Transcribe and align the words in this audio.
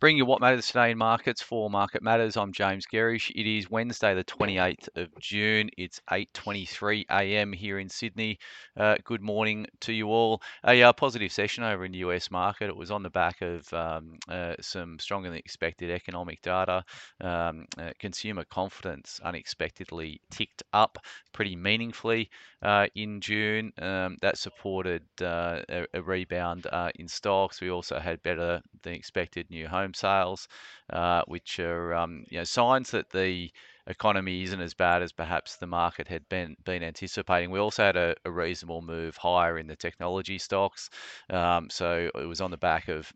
Bring 0.00 0.16
you 0.16 0.26
what 0.26 0.40
matters 0.40 0.68
today 0.68 0.92
in 0.92 0.98
markets 0.98 1.42
for 1.42 1.68
Market 1.68 2.04
Matters. 2.04 2.36
I'm 2.36 2.52
James 2.52 2.86
Gerrish. 2.86 3.32
It 3.34 3.48
is 3.48 3.68
Wednesday, 3.68 4.14
the 4.14 4.22
28th 4.22 4.88
of 4.94 5.08
June. 5.18 5.70
It's 5.76 6.00
8:23 6.08 7.04
a.m. 7.10 7.52
here 7.52 7.80
in 7.80 7.88
Sydney. 7.88 8.38
Uh, 8.76 8.98
good 9.02 9.22
morning 9.22 9.66
to 9.80 9.92
you 9.92 10.06
all. 10.06 10.40
A 10.64 10.84
uh, 10.84 10.92
positive 10.92 11.32
session 11.32 11.64
over 11.64 11.84
in 11.84 11.90
the 11.90 11.98
US 11.98 12.30
market. 12.30 12.68
It 12.68 12.76
was 12.76 12.92
on 12.92 13.02
the 13.02 13.10
back 13.10 13.42
of 13.42 13.74
um, 13.74 14.18
uh, 14.28 14.54
some 14.60 15.00
stronger 15.00 15.30
than 15.30 15.38
expected 15.38 15.90
economic 15.90 16.42
data. 16.42 16.84
Um, 17.20 17.66
uh, 17.76 17.90
consumer 17.98 18.44
confidence 18.44 19.18
unexpectedly 19.24 20.20
ticked 20.30 20.62
up 20.72 20.98
pretty 21.32 21.56
meaningfully 21.56 22.30
uh, 22.62 22.86
in 22.94 23.20
June. 23.20 23.72
Um, 23.82 24.16
that 24.22 24.38
supported 24.38 25.02
a, 25.20 25.86
a, 25.92 26.00
rebound 26.00 26.68
in 26.94 27.08
stocks. 27.08 27.60
We 27.60 27.70
also 27.70 27.98
had 27.98 28.22
better 28.22 28.62
than 28.82 28.92
expected 28.92 29.50
new 29.50 29.66
home 29.66 29.87
home 29.88 29.94
sales, 29.94 30.48
uh, 30.92 31.22
which 31.26 31.58
are 31.60 31.94
um, 31.94 32.24
you 32.30 32.38
know 32.38 32.44
signs 32.44 32.90
that 32.90 33.10
the 33.10 33.50
economy 33.86 34.42
isn't 34.42 34.60
as 34.60 34.74
bad 34.74 35.02
as 35.02 35.12
perhaps 35.12 35.56
the 35.56 35.66
market 35.66 36.08
had 36.08 36.28
been 36.28 36.56
been 36.64 36.82
anticipating. 36.82 37.50
We 37.50 37.58
also 37.58 37.84
had 37.84 37.96
a, 37.96 38.14
a 38.24 38.30
reasonable 38.30 38.82
move 38.82 39.16
higher 39.16 39.58
in 39.58 39.66
the 39.66 39.76
technology 39.76 40.38
stocks, 40.38 40.90
um, 41.30 41.70
so 41.70 42.10
it 42.14 42.26
was 42.26 42.40
on 42.40 42.50
the 42.50 42.58
back 42.58 42.88
of 42.88 43.12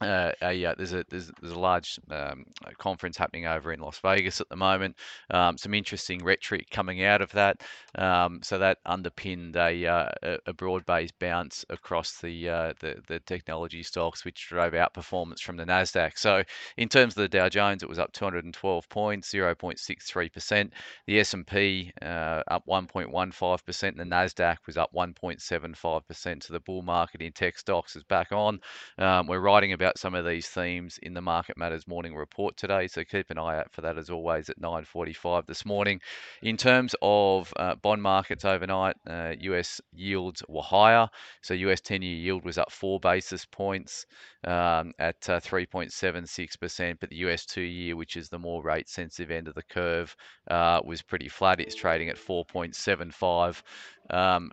uh, 0.00 0.32
a, 0.42 0.64
uh, 0.64 0.74
there's 0.76 0.92
a 0.92 1.04
there's, 1.10 1.30
there's 1.40 1.54
a 1.54 1.58
large 1.58 1.98
um, 2.10 2.44
conference 2.78 3.16
happening 3.16 3.46
over 3.46 3.72
in 3.72 3.80
Las 3.80 3.98
Vegas 3.98 4.40
at 4.40 4.48
the 4.48 4.56
moment. 4.56 4.96
Um, 5.30 5.58
some 5.58 5.74
interesting 5.74 6.24
rhetoric 6.24 6.70
coming 6.70 7.04
out 7.04 7.20
of 7.20 7.30
that. 7.32 7.62
Um, 7.96 8.40
so 8.42 8.58
that 8.58 8.78
underpinned 8.86 9.56
a, 9.56 9.86
uh, 9.86 10.36
a 10.46 10.52
broad-based 10.52 11.18
bounce 11.18 11.64
across 11.68 12.20
the, 12.20 12.48
uh, 12.48 12.72
the, 12.80 13.02
the 13.08 13.20
technology 13.20 13.82
stocks, 13.82 14.24
which 14.24 14.48
drove 14.48 14.72
outperformance 14.72 15.40
from 15.40 15.56
the 15.56 15.64
Nasdaq. 15.64 16.16
So 16.16 16.42
in 16.76 16.88
terms 16.88 17.16
of 17.16 17.22
the 17.22 17.28
Dow 17.28 17.48
Jones, 17.48 17.82
it 17.82 17.88
was 17.88 17.98
up 17.98 18.12
212 18.12 18.88
points, 18.88 19.32
0.63 19.32 20.32
percent. 20.32 20.72
The 21.06 21.20
S&P 21.20 21.92
uh, 22.00 22.42
up 22.48 22.64
1.15 22.66 23.64
percent. 23.66 23.96
The 23.96 24.04
Nasdaq 24.04 24.58
was 24.66 24.76
up 24.76 24.90
1.75 24.94 26.06
percent. 26.06 26.44
So 26.44 26.52
the 26.52 26.60
bull 26.60 26.82
market 26.82 27.20
in 27.20 27.32
tech 27.32 27.58
stocks 27.58 27.96
is 27.96 28.04
back 28.04 28.32
on. 28.32 28.60
Um, 28.98 29.26
we're 29.26 29.40
writing 29.40 29.72
about 29.72 29.89
some 29.98 30.14
of 30.14 30.24
these 30.24 30.48
themes 30.48 30.98
in 31.02 31.14
the 31.14 31.20
Market 31.20 31.56
Matters 31.56 31.86
morning 31.86 32.14
report 32.14 32.56
today, 32.56 32.86
so 32.86 33.04
keep 33.04 33.30
an 33.30 33.38
eye 33.38 33.58
out 33.58 33.72
for 33.72 33.80
that 33.82 33.98
as 33.98 34.10
always 34.10 34.48
at 34.48 34.60
9:45 34.60 35.46
this 35.46 35.64
morning. 35.64 36.00
In 36.42 36.56
terms 36.56 36.94
of 37.02 37.52
uh, 37.56 37.74
bond 37.76 38.02
markets 38.02 38.44
overnight, 38.44 38.96
uh, 39.08 39.34
US 39.40 39.80
yields 39.92 40.42
were 40.48 40.62
higher, 40.62 41.08
so 41.42 41.54
US 41.54 41.80
10-year 41.80 42.16
yield 42.16 42.44
was 42.44 42.58
up 42.58 42.70
four 42.70 43.00
basis 43.00 43.44
points 43.44 44.06
um, 44.44 44.92
at 44.98 45.28
uh, 45.28 45.40
3.76%, 45.40 46.96
but 47.00 47.10
the 47.10 47.16
US 47.16 47.44
two-year, 47.44 47.96
which 47.96 48.16
is 48.16 48.28
the 48.28 48.38
more 48.38 48.62
rate-sensitive 48.62 49.30
end 49.30 49.48
of 49.48 49.54
the 49.54 49.62
curve, 49.62 50.14
uh, 50.50 50.80
was 50.84 51.02
pretty 51.02 51.28
flat. 51.28 51.60
It's 51.60 51.74
trading 51.74 52.08
at 52.08 52.16
4.75 52.16 53.62
um, 54.10 54.50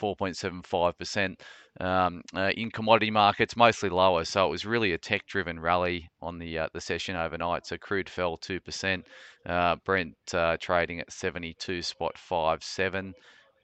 4.75%. 0.00 1.36
Um, 1.78 2.22
uh, 2.34 2.50
in 2.56 2.70
commodity 2.70 3.12
markets, 3.12 3.56
mostly 3.56 3.90
lower. 3.90 4.24
So 4.24 4.44
it 4.46 4.50
was 4.50 4.66
really 4.66 4.92
a 4.92 4.98
tech-driven 4.98 5.60
rally 5.60 6.10
on 6.20 6.38
the 6.38 6.58
uh, 6.58 6.68
the 6.74 6.80
session 6.80 7.14
overnight. 7.14 7.64
So 7.64 7.78
crude 7.78 8.08
fell 8.08 8.36
two 8.36 8.58
percent. 8.58 9.06
Uh, 9.46 9.76
Brent 9.84 10.16
uh, 10.34 10.56
trading 10.60 10.98
at 10.98 11.12
72 11.12 11.82
spot 11.82 12.18
five 12.18 12.64
seven. 12.64 13.14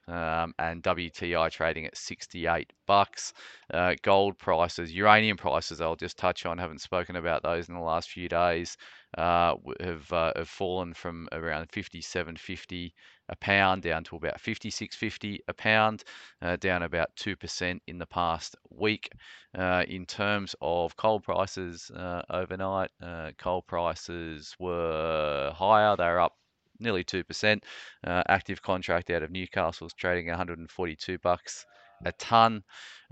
Um, 0.08 0.54
and 0.58 0.82
WTI 0.84 1.50
trading 1.50 1.86
at 1.86 1.96
68 1.96 2.72
bucks. 2.86 3.32
Uh, 3.74 3.94
gold 4.02 4.38
prices, 4.38 4.92
uranium 4.92 5.36
prices, 5.36 5.80
I'll 5.80 5.96
just 5.96 6.16
touch 6.16 6.46
on. 6.46 6.58
Haven't 6.58 6.80
spoken 6.80 7.16
about 7.16 7.42
those 7.42 7.68
in 7.68 7.74
the 7.74 7.80
last 7.80 8.10
few 8.10 8.28
days. 8.28 8.76
Uh, 9.16 9.54
have 9.80 10.12
uh, 10.12 10.32
have 10.36 10.48
fallen 10.48 10.92
from 10.92 11.28
around 11.32 11.68
57.50 11.70 12.92
a 13.28 13.36
pound 13.36 13.82
down 13.82 14.04
to 14.04 14.16
about 14.16 14.40
56.50 14.40 15.38
a 15.48 15.54
pound, 15.54 16.04
uh, 16.42 16.56
down 16.56 16.82
about 16.82 17.08
2% 17.16 17.81
in 17.86 17.98
the 17.98 18.06
past 18.06 18.56
week. 18.70 19.10
Uh, 19.56 19.84
in 19.88 20.06
terms 20.06 20.54
of 20.60 20.97
coal 20.97 21.19
prices 21.19 21.91
uh, 21.91 22.22
overnight, 22.31 22.91
coal 23.38 23.62
prices 23.62 24.54
were 24.58 25.52
higher. 25.56 25.97
They're 25.97 26.20
up 26.20 26.36
nearly 26.81 27.04
2%. 27.04 27.62
Uh, 28.06 28.22
active 28.28 28.62
contract 28.62 29.10
out 29.10 29.22
of 29.22 29.31
Newcastle 29.31 29.87
is 29.87 29.94
trading 29.94 30.28
142 30.28 31.19
bucks 31.19 31.66
a 32.04 32.12
ton. 32.12 32.62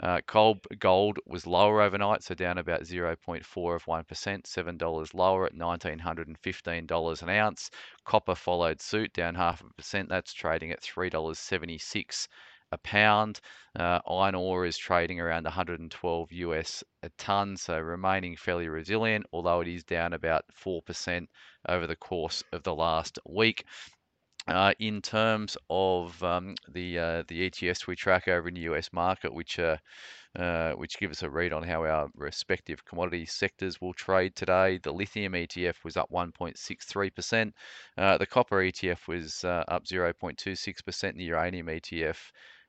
Uh, 0.02 0.20
gold, 0.26 0.66
gold 0.78 1.18
was 1.26 1.46
lower 1.46 1.80
overnight, 1.80 2.22
so 2.22 2.34
down 2.34 2.58
about 2.58 2.82
0.4 2.82 3.76
of 3.76 3.84
1%, 3.84 4.04
$7 4.06 5.14
lower 5.14 5.46
at 5.46 5.54
$1,915 5.54 7.22
an 7.22 7.28
ounce. 7.28 7.70
Copper 8.04 8.34
followed 8.34 8.80
suit, 8.80 9.12
down 9.12 9.34
half 9.34 9.62
a 9.62 9.72
percent. 9.74 10.08
That's 10.08 10.32
trading 10.32 10.72
at 10.72 10.82
$3.76 10.82 12.28
a 12.74 12.78
pound. 12.78 13.40
Uh, 13.78 14.00
iron 14.08 14.34
ore 14.34 14.66
is 14.66 14.76
trading 14.76 15.18
around 15.20 15.44
112 15.44 16.32
US 16.32 16.84
a 17.02 17.08
ton, 17.16 17.56
so 17.56 17.78
remaining 17.78 18.36
fairly 18.36 18.68
resilient, 18.68 19.26
although 19.32 19.60
it 19.60 19.68
is 19.68 19.84
down 19.84 20.12
about 20.12 20.44
4% 20.64 21.26
over 21.68 21.86
the 21.86 21.96
course 21.96 22.42
of 22.52 22.62
the 22.62 22.74
last 22.74 23.18
week. 23.26 23.64
Uh, 24.46 24.74
in 24.78 25.00
terms 25.00 25.56
of 25.70 26.22
um, 26.22 26.54
the 26.68 26.98
uh, 26.98 27.22
the 27.28 27.48
ETFs 27.48 27.86
we 27.86 27.96
track 27.96 28.28
over 28.28 28.48
in 28.48 28.54
the 28.54 28.68
US 28.72 28.92
market, 28.92 29.32
which 29.32 29.58
uh, 29.58 29.78
uh, 30.38 30.72
which 30.72 30.98
give 30.98 31.10
us 31.10 31.22
a 31.22 31.30
read 31.30 31.52
on 31.52 31.62
how 31.62 31.84
our 31.84 32.08
respective 32.16 32.84
commodity 32.84 33.24
sectors 33.24 33.80
will 33.80 33.92
trade 33.94 34.34
today. 34.34 34.78
The 34.82 34.92
lithium 34.92 35.34
ETF 35.34 35.76
was 35.84 35.96
up 35.96 36.10
1.63%. 36.10 37.52
Uh, 37.96 38.18
the 38.18 38.26
copper 38.26 38.56
ETF 38.56 39.06
was 39.06 39.44
uh, 39.44 39.64
up 39.68 39.84
0.26%. 39.84 41.16
The 41.16 41.24
uranium 41.24 41.68
ETF 41.68 42.16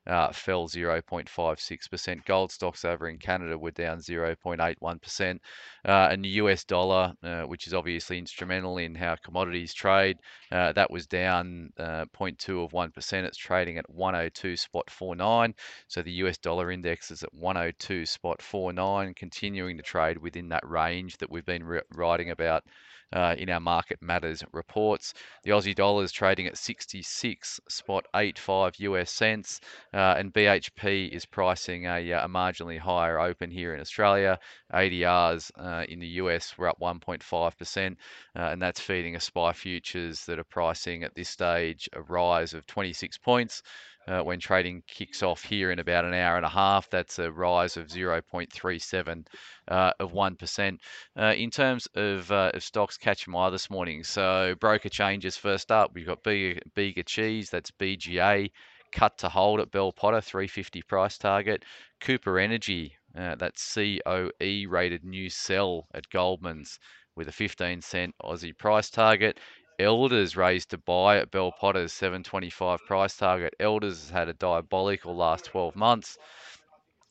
uh, 0.06 0.32
fell 0.32 0.68
0.56%. 0.68 2.24
Gold 2.24 2.52
stocks 2.52 2.84
over 2.84 3.08
in 3.08 3.18
Canada 3.18 3.58
were 3.58 3.70
down 3.70 3.98
0.81%. 3.98 5.38
Uh, 5.84 6.08
and 6.10 6.24
the 6.24 6.28
US 6.28 6.64
dollar, 6.64 7.12
uh, 7.22 7.42
which 7.42 7.66
is 7.66 7.74
obviously 7.74 8.18
instrumental 8.18 8.78
in 8.78 8.94
how 8.94 9.16
commodities 9.16 9.74
trade, 9.74 10.18
uh, 10.52 10.72
that 10.72 10.90
was 10.90 11.06
down 11.06 11.70
uh, 11.78 12.04
0.2 12.18 12.64
of 12.64 12.72
1%. 12.72 13.24
It's 13.24 13.36
trading 13.36 13.78
at 13.78 13.90
102 13.90 14.56
spot 14.56 14.90
49. 14.90 15.54
So 15.88 16.02
the 16.02 16.12
US 16.12 16.38
dollar 16.38 16.70
index 16.70 17.10
is 17.10 17.22
at 17.22 17.34
102 17.34 18.06
spot 18.06 18.40
49, 18.42 19.14
continuing 19.14 19.76
to 19.76 19.82
trade 19.82 20.18
within 20.18 20.48
that 20.50 20.68
range 20.68 21.16
that 21.18 21.30
we've 21.30 21.46
been 21.46 21.80
writing 21.94 22.30
about 22.30 22.64
uh, 23.12 23.34
in 23.38 23.50
our 23.50 23.60
Market 23.60 24.00
Matters 24.02 24.42
reports. 24.52 25.14
The 25.44 25.50
Aussie 25.50 25.74
dollar 25.74 26.04
is 26.04 26.12
trading 26.12 26.46
at 26.46 26.58
66 26.58 27.60
spot 27.68 28.06
85 28.14 28.74
US 28.78 29.10
cents, 29.10 29.60
uh, 29.94 30.14
and 30.18 30.32
BHP 30.32 31.10
is 31.10 31.24
pricing 31.26 31.86
a, 31.86 32.12
uh, 32.12 32.24
a, 32.24 32.28
marginally 32.28 32.78
higher 32.78 33.20
open 33.20 33.50
here 33.50 33.74
in 33.74 33.80
Australia. 33.80 34.38
ADRs 34.72 35.50
uh, 35.58 35.84
in 35.88 36.00
the 36.00 36.06
US 36.06 36.56
were 36.58 36.68
up 36.68 36.78
1.5%, 36.80 37.92
uh, 37.92 37.94
and 38.34 38.60
that's 38.60 38.80
feeding 38.80 39.16
a 39.16 39.20
SPI 39.20 39.52
futures 39.52 40.24
that 40.26 40.38
are 40.38 40.44
pricing 40.44 41.04
at 41.04 41.14
this 41.14 41.28
stage 41.28 41.88
a 41.92 42.02
rise 42.02 42.54
of 42.54 42.66
26 42.66 43.18
points. 43.18 43.62
Uh, 44.08 44.22
when 44.22 44.38
trading 44.38 44.84
kicks 44.86 45.20
off 45.20 45.42
here 45.42 45.72
in 45.72 45.80
about 45.80 46.04
an 46.04 46.14
hour 46.14 46.36
and 46.36 46.46
a 46.46 46.48
half. 46.48 46.88
That's 46.90 47.18
a 47.18 47.32
rise 47.32 47.76
of 47.76 47.88
0.37 47.88 49.26
uh, 49.66 49.92
of 49.98 50.12
1%. 50.12 50.78
Uh, 51.18 51.34
in 51.36 51.50
terms 51.50 51.88
of, 51.96 52.30
uh, 52.30 52.52
of 52.54 52.62
stocks 52.62 52.96
catching 52.96 53.32
my 53.32 53.46
eye 53.46 53.50
this 53.50 53.68
morning, 53.68 54.04
so 54.04 54.54
broker 54.60 54.88
changes 54.88 55.36
first 55.36 55.72
up. 55.72 55.90
We've 55.92 56.06
got 56.06 56.22
Bega, 56.22 56.60
Bega 56.76 57.02
Cheese, 57.02 57.50
that's 57.50 57.72
BGA, 57.72 58.52
cut 58.92 59.18
to 59.18 59.28
hold 59.28 59.58
at 59.58 59.72
Bell 59.72 59.90
Potter, 59.90 60.20
350 60.20 60.82
price 60.82 61.18
target. 61.18 61.64
Cooper 62.00 62.38
Energy, 62.38 62.94
uh, 63.18 63.34
that's 63.34 63.74
COE 63.74 64.66
rated 64.68 65.04
new 65.04 65.28
sell 65.28 65.88
at 65.94 66.08
Goldman's 66.10 66.78
with 67.16 67.28
a 67.28 67.32
15 67.32 67.80
cent 67.80 68.14
Aussie 68.22 68.56
price 68.56 68.90
target. 68.90 69.40
Elders 69.78 70.36
raised 70.36 70.70
to 70.70 70.78
buy 70.78 71.18
at 71.18 71.30
Bell 71.30 71.52
Potter's 71.52 71.92
725 71.92 72.80
price 72.86 73.16
target. 73.16 73.54
Elders 73.60 74.00
has 74.00 74.10
had 74.10 74.28
a 74.28 74.34
diabolical 74.34 75.14
last 75.14 75.46
12 75.46 75.76
months. 75.76 76.18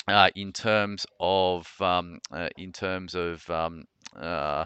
Uh, 0.08 0.30
in 0.36 0.52
terms 0.52 1.06
of 1.20 1.68
um, 1.82 2.20
uh, 2.32 2.50
in 2.58 2.72
terms 2.72 3.16
of 3.16 3.48
um, 3.50 3.86
uh, 4.16 4.66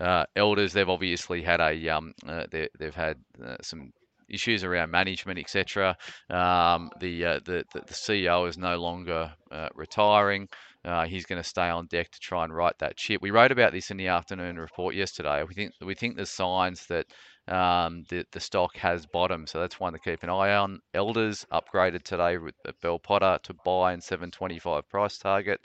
uh 0.00 0.24
elders, 0.36 0.72
they've 0.72 0.88
obviously 0.88 1.42
had 1.42 1.60
a 1.60 1.88
um, 1.88 2.14
uh, 2.26 2.44
they, 2.50 2.68
have 2.80 2.94
had 2.94 3.18
uh, 3.44 3.56
some 3.60 3.92
issues 4.30 4.64
around 4.64 4.90
management, 4.90 5.38
etc. 5.38 5.96
Um, 6.30 6.90
the, 7.00 7.40
the, 7.44 7.64
the 7.72 7.80
CEO 7.94 8.48
is 8.48 8.56
no 8.56 8.76
longer 8.78 9.32
retiring. 9.74 10.48
Uh, 10.88 11.04
he's 11.04 11.26
going 11.26 11.40
to 11.40 11.46
stay 11.46 11.68
on 11.68 11.86
deck 11.86 12.10
to 12.10 12.18
try 12.18 12.44
and 12.44 12.54
right 12.54 12.72
that 12.78 12.96
chip. 12.96 13.20
We 13.20 13.30
wrote 13.30 13.52
about 13.52 13.72
this 13.72 13.90
in 13.90 13.98
the 13.98 14.06
afternoon 14.06 14.58
report 14.58 14.94
yesterday. 14.94 15.42
We 15.42 15.52
think 15.52 15.74
we 15.82 15.94
think 15.94 16.16
there's 16.16 16.30
signs 16.30 16.86
that 16.86 17.06
um, 17.46 18.04
the, 18.08 18.24
the 18.32 18.40
stock 18.40 18.74
has 18.78 19.04
bottomed, 19.04 19.50
so 19.50 19.60
that's 19.60 19.78
one 19.78 19.92
to 19.92 19.98
keep 19.98 20.22
an 20.22 20.30
eye 20.30 20.54
on. 20.54 20.80
Elders 20.94 21.46
upgraded 21.52 22.04
today 22.04 22.38
with 22.38 22.54
Bell 22.80 22.98
Potter 22.98 23.38
to 23.42 23.54
buy 23.66 23.92
and 23.92 24.02
725 24.02 24.88
price 24.88 25.18
target. 25.18 25.60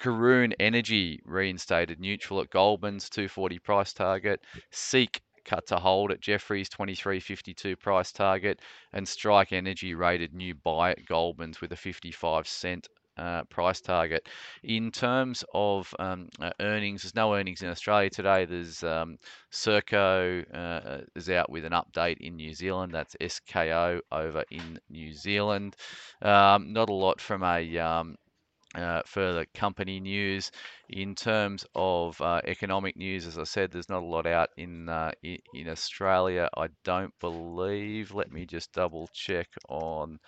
Karoon 0.00 0.52
Energy 0.60 1.20
reinstated 1.24 1.98
neutral 1.98 2.40
at 2.40 2.50
Goldman's 2.50 3.10
240 3.10 3.58
price 3.58 3.92
target. 3.92 4.40
Seek 4.70 5.20
cut 5.44 5.66
to 5.66 5.76
hold 5.76 6.12
at 6.12 6.20
Jefferies 6.20 6.68
23.52 6.68 7.76
price 7.76 8.12
target, 8.12 8.60
and 8.92 9.08
Strike 9.08 9.52
Energy 9.52 9.94
rated 9.94 10.32
new 10.32 10.54
buy 10.54 10.92
at 10.92 11.06
Goldman's 11.06 11.60
with 11.60 11.72
a 11.72 11.76
55 11.76 12.46
cent 12.46 12.88
uh, 13.20 13.44
price 13.44 13.80
target. 13.80 14.28
In 14.62 14.90
terms 14.90 15.44
of 15.52 15.94
um, 15.98 16.28
uh, 16.40 16.50
earnings, 16.60 17.02
there's 17.02 17.14
no 17.14 17.34
earnings 17.34 17.62
in 17.62 17.68
Australia 17.68 18.10
today. 18.10 18.46
There's 18.46 18.82
um, 18.82 19.18
Serko 19.50 20.42
uh, 20.54 20.98
is 21.14 21.28
out 21.28 21.50
with 21.50 21.64
an 21.64 21.72
update 21.72 22.16
in 22.20 22.36
New 22.36 22.54
Zealand. 22.54 22.92
That's 22.94 23.14
SKO 23.20 24.00
over 24.10 24.44
in 24.50 24.80
New 24.88 25.12
Zealand. 25.12 25.76
Um, 26.22 26.72
not 26.72 26.88
a 26.88 26.94
lot 26.94 27.20
from 27.20 27.42
a 27.42 27.78
um, 27.78 28.16
uh, 28.74 29.02
further 29.06 29.46
company 29.54 30.00
news. 30.00 30.50
In 30.88 31.14
terms 31.14 31.64
of 31.74 32.20
uh, 32.20 32.40
economic 32.46 32.96
news, 32.96 33.26
as 33.26 33.38
I 33.38 33.44
said, 33.44 33.70
there's 33.70 33.88
not 33.88 34.02
a 34.02 34.06
lot 34.06 34.26
out 34.26 34.48
in, 34.56 34.88
uh, 34.88 35.12
in, 35.22 35.68
Australia. 35.68 36.48
I 36.56 36.68
don't 36.84 37.12
believe. 37.20 38.12
Let 38.12 38.32
me 38.32 38.46
just 38.46 38.72
double 38.72 39.08
check 39.12 39.48
on 39.68 40.18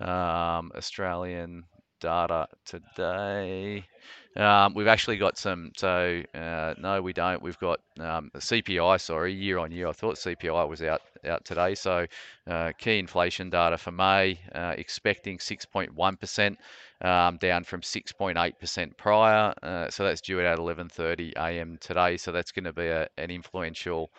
um, 0.00 0.70
Australian 0.76 1.64
data 2.00 2.48
today. 2.64 3.84
Um, 4.36 4.74
we've 4.74 4.86
actually 4.86 5.16
got 5.16 5.36
some, 5.36 5.72
so 5.76 6.22
uh, 6.34 6.74
no, 6.78 7.02
we 7.02 7.12
don't. 7.12 7.42
We've 7.42 7.58
got 7.58 7.80
um, 7.98 8.30
CPI, 8.36 9.00
sorry, 9.00 9.32
year 9.32 9.58
on 9.58 9.72
year. 9.72 9.88
I 9.88 9.92
thought 9.92 10.16
CPI 10.16 10.68
was 10.68 10.82
out 10.82 11.02
out 11.26 11.44
today. 11.44 11.74
So 11.74 12.06
uh, 12.46 12.72
key 12.78 12.98
inflation 12.98 13.50
data 13.50 13.76
for 13.78 13.90
May, 13.90 14.38
uh, 14.54 14.74
expecting 14.78 15.38
6.1%, 15.38 16.56
um, 17.00 17.36
down 17.38 17.64
from 17.64 17.80
6.8% 17.80 18.96
prior. 18.96 19.54
Uh, 19.62 19.90
so 19.90 20.04
that's 20.04 20.20
due 20.20 20.40
at 20.40 20.58
11:30 20.58 21.32
a.m. 21.36 21.78
today. 21.80 22.16
So 22.16 22.32
that's 22.32 22.52
going 22.52 22.64
to 22.64 22.72
be 22.72 22.86
a, 22.86 23.08
an 23.18 23.30
influential 23.30 24.10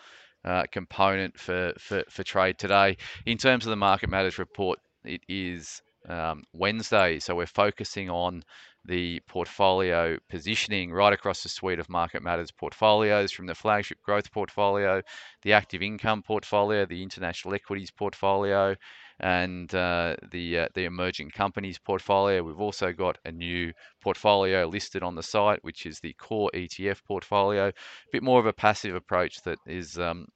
uh, 0.46 0.64
component 0.72 1.38
for, 1.38 1.74
for 1.78 2.04
for 2.10 2.24
trade 2.24 2.58
today. 2.58 2.98
In 3.26 3.38
terms 3.38 3.66
of 3.66 3.70
the 3.70 3.76
market 3.76 4.10
matters 4.10 4.38
report, 4.40 4.80
it 5.04 5.22
is 5.28 5.82
um, 6.10 6.44
Wednesday. 6.54 7.20
So 7.20 7.36
we're 7.36 7.46
focusing 7.46 8.10
on 8.10 8.44
the 8.86 9.20
portfolio 9.28 10.18
positioning 10.30 10.92
right 10.92 11.14
across 11.14 11.44
the 11.44 11.50
suite 11.50 11.80
of 11.80 11.90
market 11.90 12.24
matters 12.24 12.50
portfolios 12.52 13.32
from 13.32 13.46
the 13.46 13.54
flagship 13.54 14.02
growth 14.02 14.32
portfolio, 14.32 15.02
the 15.42 15.54
active 15.54 15.82
income 15.82 16.24
portfolio, 16.24 16.86
the 16.86 17.04
international 17.04 17.54
equities 17.54 17.92
portfolio, 17.92 18.76
and 19.20 19.76
uh, 19.76 20.16
the 20.32 20.60
uh, 20.60 20.68
the 20.76 20.86
emerging 20.86 21.30
companies 21.30 21.78
portfolio. 21.78 22.42
We've 22.42 22.60
also 22.60 22.94
got 22.94 23.18
a 23.26 23.32
new 23.32 23.74
portfolio 24.02 24.66
listed 24.66 25.04
on 25.04 25.16
the 25.16 25.24
site, 25.24 25.64
which 25.64 25.86
is 25.86 26.00
the 26.00 26.14
core 26.14 26.50
ETF 26.54 27.04
portfolio. 27.06 27.68
A 27.68 27.74
bit 28.12 28.24
more 28.24 28.40
of 28.40 28.46
a 28.46 28.54
passive 28.54 28.96
approach 28.96 29.42
that 29.44 29.60
is 29.66 30.00
um, 30.00 30.28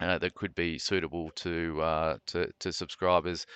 uh, 0.00 0.18
that 0.18 0.34
could 0.34 0.54
be 0.54 0.78
suitable 0.78 1.30
to, 1.36 1.80
uh, 1.80 2.16
to, 2.26 2.50
to 2.60 2.72
subscribers 2.72 3.46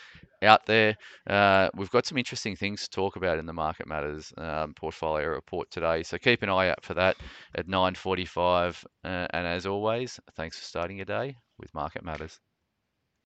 out 0.42 0.66
there. 0.66 0.96
Uh, 1.28 1.68
we've 1.74 1.90
got 1.90 2.06
some 2.06 2.18
interesting 2.18 2.56
things 2.56 2.82
to 2.82 2.90
talk 2.90 3.16
about 3.16 3.38
in 3.38 3.46
the 3.46 3.52
Market 3.52 3.86
Matters 3.88 4.32
um, 4.38 4.74
portfolio 4.74 5.28
report 5.28 5.70
today, 5.70 6.02
so 6.02 6.18
keep 6.18 6.42
an 6.42 6.48
eye 6.48 6.68
out 6.68 6.84
for 6.84 6.94
that 6.94 7.16
at 7.54 7.66
9:45. 7.66 8.84
Uh, 9.04 9.26
and 9.30 9.46
as 9.46 9.66
always, 9.66 10.20
thanks 10.36 10.58
for 10.58 10.64
starting 10.64 10.96
your 10.96 11.06
day 11.06 11.36
with 11.58 11.74
Market 11.74 12.04
Matters. 12.04 12.38